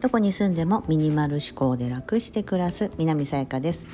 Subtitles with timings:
[0.00, 3.84] どこに住んでもミニマル思考で楽して暮らす南さやかです。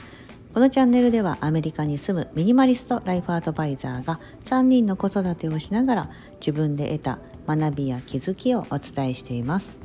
[0.54, 9.76] このチャンネルではアメリカに住むミニマリストライフアドバイザーが3人の子育てをしながら自分で得た学びや気づきをお伝えしています。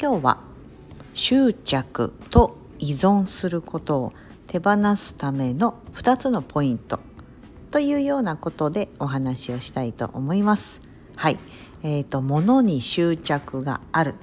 [0.00, 0.40] 今日は
[1.14, 4.12] 執着と依存することを
[4.48, 6.98] 手放すための2つのポイント
[7.70, 10.80] というようなことでお話をしたいと思います。
[11.14, 11.38] はい、
[11.84, 14.14] えーと、物に執着がある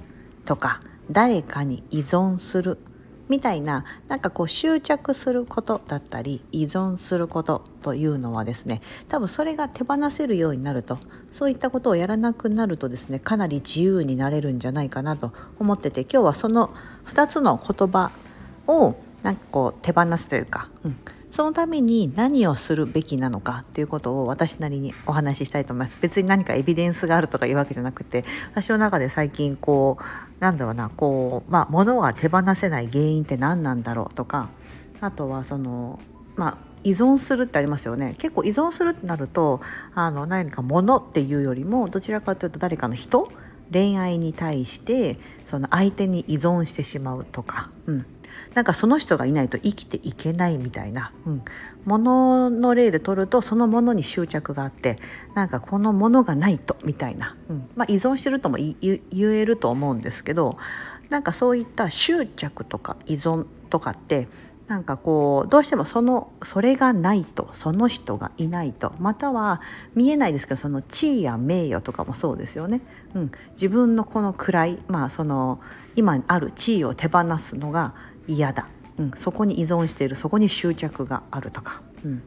[0.44, 2.78] とか誰かに依存する
[3.28, 10.98] みたいななんかこう執着することだったり依存することというのはですね多分それが手放せるようになると
[11.32, 16.74] そういったことをやらなくなるとですねかなり自由になれるんじゃないかなと思ってて今日はその
[17.06, 18.10] 2つの言葉
[18.66, 20.96] をなんかこう手放すというか、うん、
[21.34, 25.98] そのために何をするべきなのかっていうことを私なりにお話ししたいと思います。
[26.00, 30.04] 別に何かエビデンスがあるとかいうわけじゃなくて私の中で最近こう
[30.38, 34.48] なんだろうなこうまあ物が手放せない原因って何なんだろうとか
[35.00, 35.98] あとはその
[36.36, 38.14] まあ依存するってありますよね。
[38.18, 39.60] 結構依存するってなると
[39.96, 43.28] あの何か物っていうよりもどちらかというと誰かの人
[43.72, 48.06] 恋愛に対してその相手に依存してしまうとか、うん、
[48.54, 51.42] なんかその人がいないと生きていけないみたいな、うん、
[51.84, 54.98] ものの例で取るとそのものに執着があって
[55.34, 57.68] なんかこのものがないとみたいな、うん。
[57.76, 58.76] まあ、依存してるとも言
[59.12, 60.56] えると思うんですけど
[61.10, 64.28] なんかそういった執着とか依存とかって
[64.66, 69.60] なんかこうどうしてもそのそれがないとその人がいないとまたは
[69.94, 72.80] 見えないですけどその地位や名誉とかもそうですよね、
[73.14, 75.60] うん、自分のこの位まあその
[75.96, 77.94] 今ある地位を手放すのが
[78.26, 80.16] 嫌だ、うん、そこに依存している。
[80.16, 82.22] そこに執着があるとか、うん、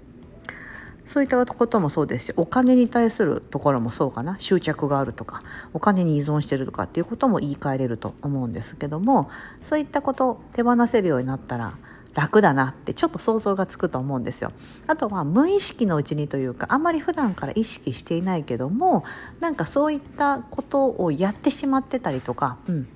[1.06, 4.36] そういったこともそうですしお金に対するところもそうかな。
[4.40, 5.42] 執着があるとか。
[5.74, 6.84] お金に依存してるとか。
[6.84, 9.30] っていうことも言い換えれると思うんですけども
[9.62, 11.74] そういったこと手放せるようになったら
[12.14, 14.52] 楽だなってちょっと想像がつくと思うんですよ。
[14.88, 19.04] あとは無意識のうちにというかあんまり普段から意識していないけども
[19.40, 22.88] なんかそういったことをやってしまってたりとか、うん、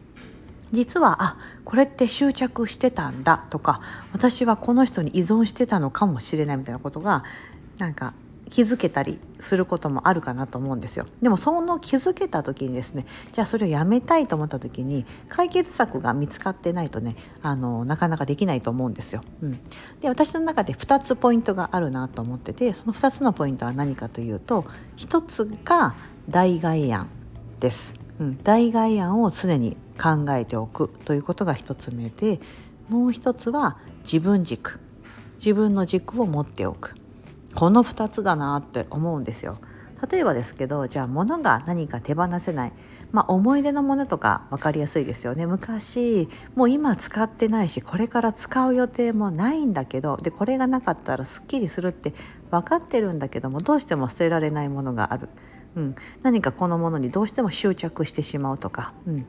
[0.72, 3.82] 実はあこれって執着してたんだとか
[4.14, 7.24] 私はこの人に依存してたのかもしれないみたいなことが
[7.78, 8.14] なんか
[8.52, 19.22] 気づけたりすることもあるかなと思うんですよでもその気づけた時にですねじゃあそれをやめたいと思った時に解決策が見つかってないとねあのなかなかできないと思うんですよ。
[19.42, 19.60] うん、
[20.02, 24.66] で私の中で2つポイントがあるなと思っててその2つのポイントは何かというと
[24.98, 25.96] 1つが
[26.30, 27.08] 代替案
[27.62, 27.94] です。
[28.20, 32.40] うん、代替案を常に考えておくということが1つ目で
[32.90, 34.80] もう1つは自分軸
[35.36, 36.96] 自分の軸を持っておく
[37.54, 39.58] この2つだなって思うんですよ。
[40.10, 42.74] 例えばですけどじゃあ物が何か手放せない、
[43.12, 52.16] まあ、思い出のものとか分かりやすいですよね昔もう今使ってないしこれから使う予定もないんだけどでこれがなかったらすっきりするって
[52.50, 55.30] 分かってるんだけどもどうしても捨てられないものがある。
[55.76, 59.26] うん、何かこのものにどうしても執着してしまうとか、うん。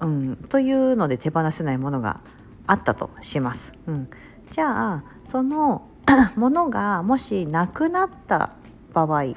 [0.00, 2.20] うん、というので手放せないものが
[2.66, 3.72] あったとします。
[3.86, 4.08] うん、
[4.50, 5.88] じゃあその
[6.36, 8.54] ものがもしなくなった
[8.92, 9.34] 場合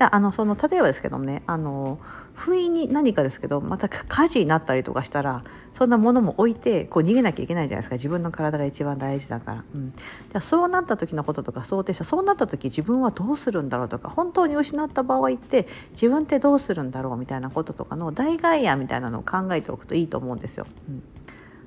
[0.00, 1.98] だあのその例えばですけどもねあの
[2.34, 5.44] 不意に何かですけどまた火事になったりとかしたら
[5.74, 7.94] そんなものも置いてこう逃げなきゃいけないじゃないですか。
[7.96, 20.66] 自分の体が一番大事だから、うん、じゃそうなった時のこととか想定したそうなった時自分はどうするんだろうとか本当に失った場合って自分ってどうするんだろうみたいなこととかの代替案みたいなのを考えておくといいと思うんですよ。
[20.88, 21.02] うん、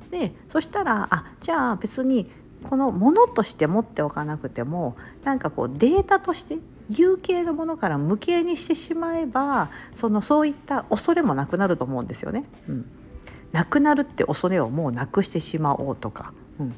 [0.09, 2.31] でそしたらあじゃあ別に
[2.63, 6.57] このものとして持っておかなくてもなんかこうデータとして
[6.89, 12.45] 有形のものから無形にしてしまえばそのそういった恐れもなくなると思うんですよね。
[12.67, 12.85] うん、
[13.51, 16.75] なくなるって恐れをもうなくしてしまおうとか、うん。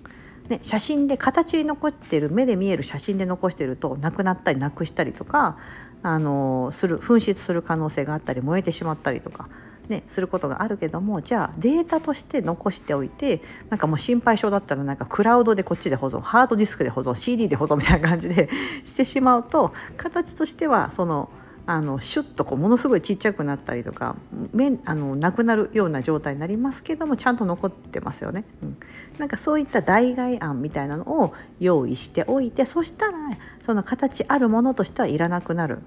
[0.50, 5.58] ね、写真で形に残ってる目で見える写真で残してるとなくなったりなくしたりとか
[6.04, 9.50] あのする紛失する可能性があったり燃えてしまったりとか。
[9.90, 18.50] ね、することがあるけどもじゃあデータとして残しておいてなんかもう心配性だったらなんかクラウドでこっちで保存ハードディスクで保存 CD で保存みたいな感じで
[18.84, 21.30] してしまうと形としてはその
[21.68, 24.16] あのシュッとこうものすごいちっちゃくなったりとか
[24.54, 28.44] めあのなくなるような状態になりますけどもちゃんと残ってますよね。
[28.62, 28.78] うん、
[29.18, 33.18] なんかそういった代替案みたいなのを用意しておいてそしたら
[33.66, 35.80] その形あるものとしてはいらなくなる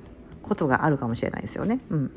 [0.43, 1.79] ことがあるかもしれないですよね。
[1.91, 2.11] うん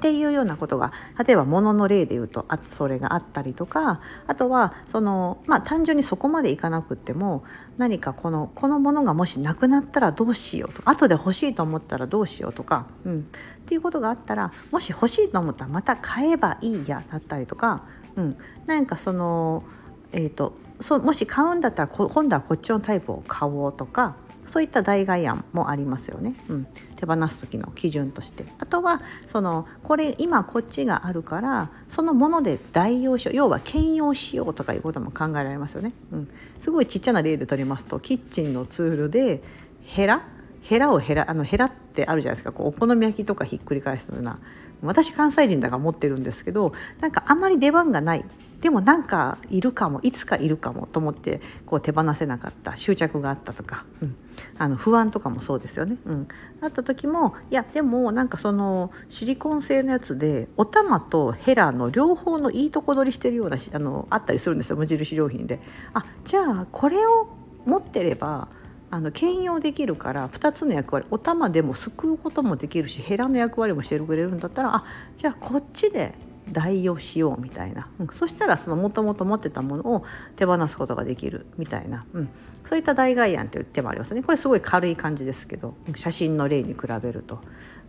[0.00, 0.92] っていうようなことが
[1.22, 7.44] 例えば物の例で言うとあそれがあったりとかあとはそのまあ単純にそこまでいかなくっても
[7.76, 13.22] 何かこのこのものがもしなくなったらどうしようとか後で欲しいと思ったらどうしようとか、うん、っ
[13.66, 17.84] ていうことがあったらもし欲しいと思ったらまた買えばいいやだったりとか、
[18.16, 19.64] うん、なんかその
[20.12, 24.16] えーと、そもし買うんだったら今度はこっちのタイプを買おうとか
[24.46, 26.66] そういった代替案もありますよね、うん、
[27.00, 28.44] 手放す時の基準として。
[28.58, 39.42] あとはそのこれ今こっちがあるからそのもので代用しよう要は兼用しようとかいうことも考えられますよね、うん、すごいちっちゃな例で取りますとキッチンのツールで
[39.82, 40.22] ヘラ？
[40.62, 42.52] ヘラをヘラあのヘラってあるじゃないですか。
[42.52, 44.38] こうお好み焼きとかひっくり返すような。
[44.82, 48.24] 私関西人だから持ってるんですけどなんかあんまり出番がない。
[48.60, 54.16] でもなんかいるかもいつかいるかもと思ってこう手放せなかった執着があったとか、うん、
[54.58, 55.96] あの不安とかもそうですよね。
[56.04, 56.28] うん、
[56.60, 65.60] あった時もいやでもなんかそのシリコン製のやつでお玉とヘラの両方のいいとこ取りしてるようなあのあったりするんですよ無印良品で。
[65.94, 67.28] あじゃあこれを
[67.64, 68.48] 持ってれば
[68.90, 74.84] あの兼用できるから2つの役割お玉でもすくうこともできるしヘラの役割もしてくれるんだったらあ
[75.16, 76.14] じゃあこっちで
[76.52, 80.04] 代用しようみたいな、うん、そしたらそのもともと持ってたものを
[80.36, 82.28] 手放すことができるみたいな、うん、
[82.64, 84.22] そういった代替案という手もありますね。
[84.22, 85.74] これすごい軽い感じですけど。
[85.94, 87.40] 写真の例に比べると。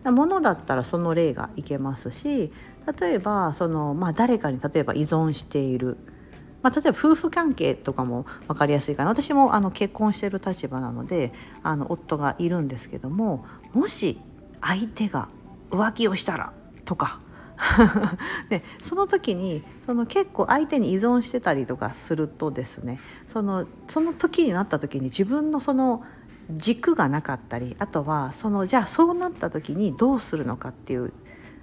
[0.04, 2.50] ものだったらその例がいけますし
[3.00, 5.96] 例えばその、まあ、誰かに例えば依存している。
[6.62, 9.10] まあ、例えば夫婦関係とかも分かりやすいかな。
[9.10, 11.32] 私もあの結婚してる立場なので
[11.62, 14.20] あの夫がいるんですけどももし
[14.60, 15.28] 相手が
[15.70, 16.52] 浮気をしたら
[16.84, 17.18] とか
[18.48, 26.04] でその時にその結構相手に依存してたりとかするとですねそのその時になった時に自分のその
[26.50, 31.12] 軸がなかったりあとはそのじゃあそうなった時にどうするのかっていう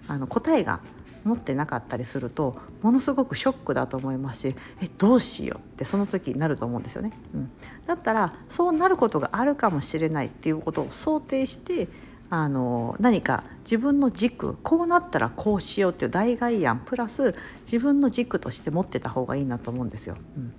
[0.08, 0.80] あの答えが
[1.24, 7.12] 持ってなかったりするとものすごくショックだと思いますしえどうしようってその時になると思うんですよね。
[7.34, 7.52] うん、
[7.86, 11.90] だったらそうなることがあるかもしれないっていうことを想定して
[12.32, 17.36] あの何か自分の軸こうなったらこうしようっていう代替案プラス
[17.66, 20.16] 自分の軸として持ってた方がいいなと思うんですよ。
[20.38, 20.54] うん、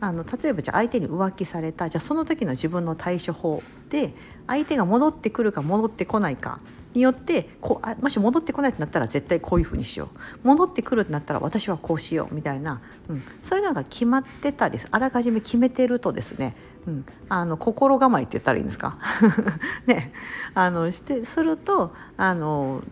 [0.00, 4.14] あの例えばじゃあ相手に浮気されたじゃあその時の自分の対処法で
[4.46, 6.60] 相手が戻ってくるか戻ってこないか
[6.94, 10.08] によってこうあもし戻ってこないってなったら絶対こういうふうにしよ
[10.42, 10.48] う。
[10.48, 16.56] 戻ってくるってなったら私はこうしようみたいな、うん、そういうのが決まってたりあらかじめ決めてるとですね、
[16.86, 18.98] うん、あの心構えって言ったらいいんですか？
[19.86, 20.12] ね。
[20.54, 22.82] あのしてするとあの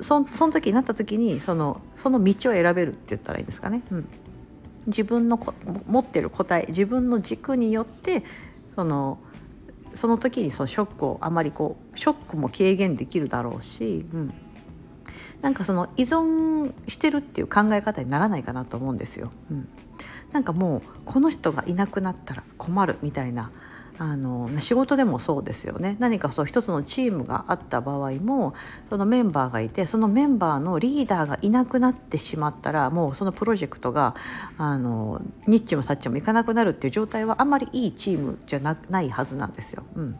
[0.00, 3.82] そその時になった時にそのその道を選べるって言ったらいいんですかね？
[3.90, 4.08] うん。
[4.86, 5.38] 自分の
[5.88, 8.22] 持ってる答え自分の軸によって
[8.76, 9.18] その
[9.94, 14.34] その時にそのショックをあまりこうショックも軽減できるだろうし、うん、
[15.40, 19.30] なんかその依存してるっていう考え方にならないかなと思うんですよ。
[19.50, 19.68] うん、
[20.32, 23.50] なんかもうこの人がいなくなったら困るみたいな
[23.98, 28.54] あの仕事でもそうですよね何かそう一つのチームがあった場合も
[28.90, 34.14] そのメンバーがいてそのメンバーのリーダーがいなくなってしまったらもうそのプロジェクトが
[34.58, 39.84] あのニッチもサッチもいかなくなるっていう状態はあんまりいいチームじゃないはずなんですよ。
[39.94, 40.18] うん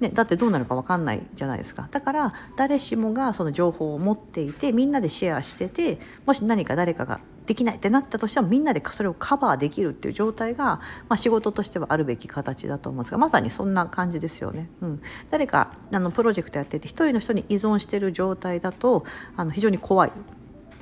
[0.00, 1.88] ね、だってどうなるか分かんないじゃないですか。
[1.90, 14.68] だから誰しもがその情報を持っていてみんなでシェアしててもし何か誰かができないってなったとしてもみんなでそれをカバーできるっていう状態が、まあ、仕事としてはあるべき形だと思うんですがまさにそんな感じですよね。
[14.82, 19.04] うん、誰かあのプロジェクトやってて一人の人に依存してる状態だと
[19.34, 20.12] あの非常に怖い。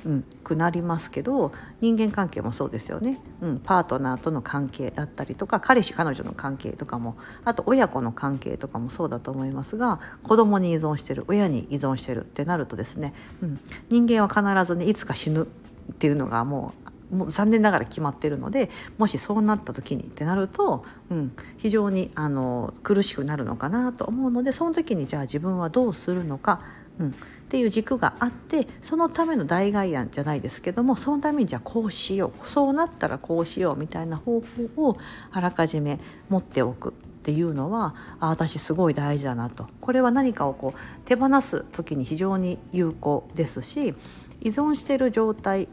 [0.05, 15.43] うん、くなりますけど人間関係もそうですよね、うん、パートナーとの関係だったりとか彼氏彼女の関係とかもあと親子の関係とかもそうだと思いますが子供に依存してる親に依存してるってなるとですね、うん、人間は必ずねいつか死ぬ
[15.91, 26.61] っていうのがもうもう残念ながら決まってるのでもしそうなった時にってなると、うん、非常にあの苦しくなるのかなと思うのでその時にじゃあ自分はどうするのか、
[26.99, 27.15] うん、
[27.47, 34.41] っていう軸があってそのための代替案じゃないですけどもそのためにじゃあこうしようそうなったらこうしようみたいな方
[34.75, 34.97] 法を
[35.31, 36.91] あらかじめ持っておくっ
[37.23, 39.67] ていうのはあ私すごい大事だなと。
[39.79, 43.93] これは何かをこう手放す時に非常に有効ですし
[44.41, 45.69] 依存している状態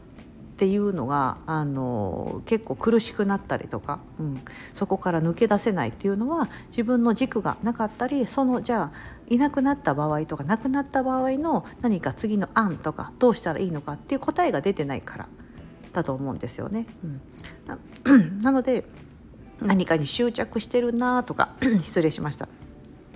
[0.55, 4.41] っていうのがあの結構苦しくなったりとか、うん、
[4.73, 8.91] そこから抜け出せないっていうのは自分の軸がなかったりそのじゃあ
[9.27, 15.27] いなくなった場合とか亡くなった場合の何か次の案とかどうしたらいいのかっていう答えが出てないから
[15.93, 16.85] だと思うんですよね。
[17.03, 17.07] う
[18.13, 18.85] ん、な ので
[19.61, 22.47] 何かに執着してるなとか 失礼しました。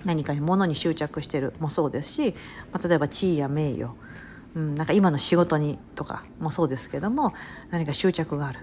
[0.05, 2.33] 何かに物に執着してるもそうですし、
[2.71, 3.93] まあ、例えば地位や名誉
[4.55, 7.33] うん、なんか今の仕事にとかもそうですけども
[7.69, 8.59] 何か執着がある、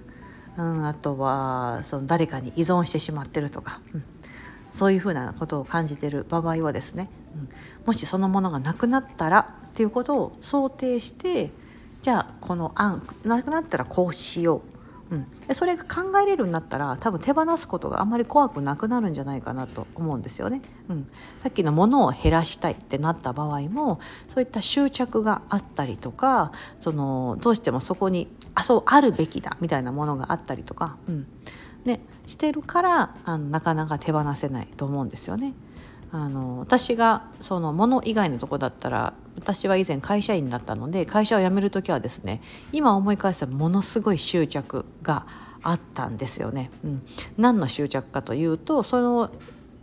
[0.56, 4.04] うん、あとはその誰かに依存してしまってるとか、うん、
[4.76, 7.48] そういうふうなことを感じてる場合はですね、うん、
[7.86, 11.50] もしそのものがなくなったらっていうことを想定して
[12.02, 14.75] じゃあこの案なくなったらこうしよう。
[15.10, 20.62] うん、でそれが考えれるようになったら多分手放すことがあんまり怖くなくなるんじゃないかなと思うんですよね。
[20.88, 21.08] うん、
[21.42, 31.26] さっきのものを減らしたいってなった場合もそういった執着があったりとかそのどうしてもそこにあそうあるべきだみたいなものがあったりとか、うん
[31.84, 35.54] ね、してるからあのなかなか手放せないと思うんですよね。
[36.16, 42.40] あの私がそのもの以外のとこだったら私は以前会社員だったので会社を辞める時はですね
[42.72, 45.26] 今思い返せばものすごい執着が
[45.62, 46.70] あったんですよね。
[46.84, 47.02] うん、
[47.36, 49.30] 何の執着かというとその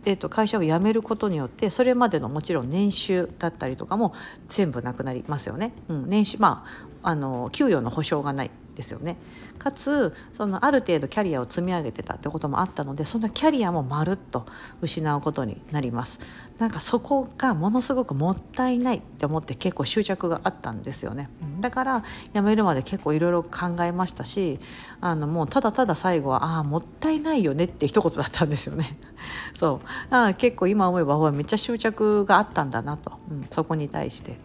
[0.06, 4.12] えーと、会社を辞めることによってそれまでのもちろん年収だったりとかも
[4.48, 5.72] 全部なくなりますよね。
[5.88, 6.66] うん、年収ま
[7.02, 9.16] ああの給与の保証がないですよね。
[9.58, 14.46] かつそのある程度キャリアを積み上げてたってこともあったのでそのキャリアもまるっと
[14.80, 16.18] 失うことになります。
[16.58, 21.28] なんかそこがものすごくもったいないって思って結構執着があったんですよね。
[21.60, 24.60] だから辞めるまで結構いろいろ考えましたし
[25.00, 28.98] あのもうただただ最後はああもったいないよねって一言だったんですよね。
[29.54, 30.14] そう。
[30.14, 34.36] あ結構今思えばめっちゃ執着があったんだなと、うん、そこに対して。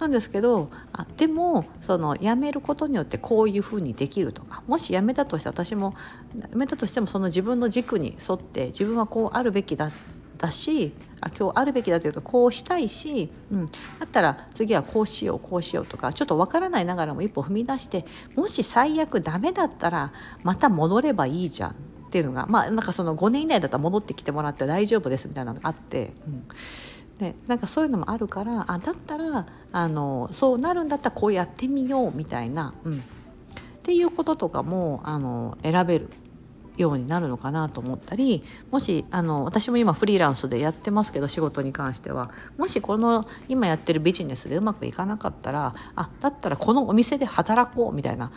[0.00, 5.94] なんですけどあでもその辞めることによってこういうふうにできるとかもし辞めたとして私も
[6.50, 9.92] 辞めたとしてもその自分の軸に沿って自分はこうあるべきだ
[10.38, 13.72] だしあ今日あるべきだというかこうしたいし、うん、だ
[14.06, 21.74] ったら次はこうしようこうしようとかちょっとわからないながらも一歩踏み出してもし最悪ダメだったらまた戻ればいいじゃんっ
[22.10, 26.14] ていうのがまあなんかその5年以内だったら戻ってきてもらって大丈夫ですみたいなのがあって。
[26.26, 26.46] うん
[27.20, 33.02] でなんかそういうのもあるからあだったらあのそうなるんだったらこうやってみようみたいな、うん、っ
[33.82, 36.08] ていうこととかもあの選べる。
[36.82, 48.30] ようになるのかなと思ったりもしあの私も今フリーランスでやってますけど仕事に関してはもしこの今やってるビジネスでうまくいかなかったらあだったらこのお店で働こうみたいな、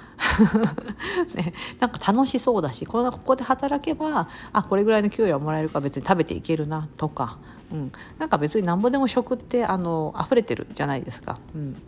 [1.35, 7.37] ね、なんか楽しそうだしこのここで働けばあこれぐらいの給料もらえるか別に食べていけるなとか、
[7.71, 11.37] うん、なんか別になんぼでも食ってあの溢れてるじゃないですか。
[11.55, 11.81] うん。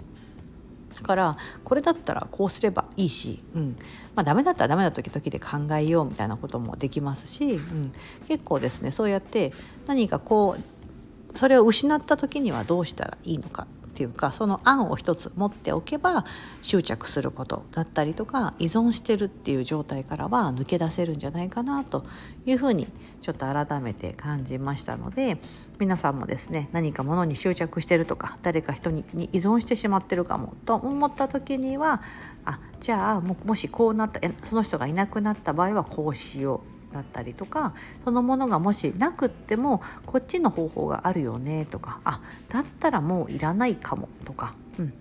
[1.06, 3.78] からこれだったらこうすればいいし、うん。
[4.16, 7.92] まあ、ダメだったらダメな時々で考えようみたいなこともできますし、うん、
[8.28, 9.52] 結構ですねそうやって
[9.88, 16.26] 何かこうそれを失った時にはどうしたらいいのかっていうかその案を一つ持っておけば
[16.62, 22.04] 執着することだったりとか依存してるっていう状態からは抜け出せるんじゃないかなと
[22.46, 22.90] いうふうに
[23.22, 25.38] ちょっと改めて感じましたので
[25.80, 32.02] 皆さんもですね何か物に執着してるとか誰か人に依存してしまってるかもと思った時には
[32.44, 36.75] あじゃあももしこうなったその人がいなくなった場合はこうしよう。
[36.96, 37.74] だったりとか
[38.06, 44.94] そのものがもしなくってもこっちの方法があるよねとかあだったらもういらないかもとか、うん、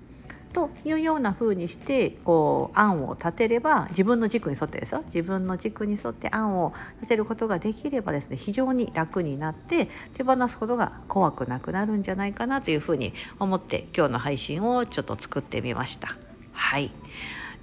[0.52, 5.02] というような風にしてこう案を立てれば自分の軸に沿ってですよ。
[5.04, 16.16] 自分の軸に沿って案を立てることができればですね非常に楽になって手放すことが怖くなくなるんじゃないかなというふうに思って今日の配信をちょっと作ってみました。
[16.52, 16.90] はい、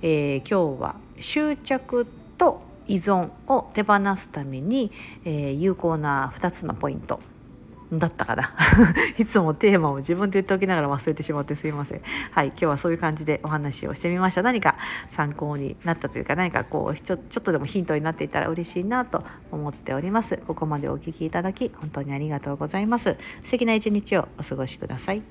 [0.01, 2.07] えー、今日は執着
[2.37, 4.91] と依存を手放すために、
[5.23, 7.19] えー、有効な2つのポイント。
[7.99, 8.53] だったかな。
[9.17, 12.01] いつもテーマを自分で言っておきながら忘れてしまってすいません。
[12.31, 14.41] はい今日はそういう感じでお話をしてみました。
[14.41, 14.77] 何か
[15.09, 20.37] 参考になったというか何かこうちょちょっとでもヒントになっていたら嬉しいなと思っております。
[20.47, 23.17] ここまでお聞きいただき本当にありがとうございます。
[23.43, 25.21] 素敵な一日をお過ごしください。